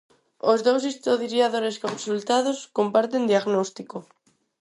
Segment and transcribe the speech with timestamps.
[0.51, 3.97] Os dous historiadores consultados comparten diagnóstico.